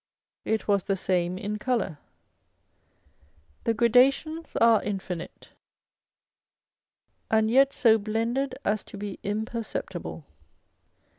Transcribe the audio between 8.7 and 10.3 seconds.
to be imperceptible.